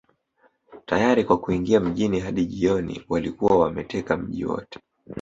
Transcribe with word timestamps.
Tayari 0.85 1.23
kwa 1.23 1.37
kuingia 1.39 1.79
mjini 1.79 2.19
Hadi 2.19 2.45
jioni 2.45 3.05
walikuwa 3.09 3.59
wameteka 3.59 4.17
mji 4.17 4.45
wote 4.45 4.79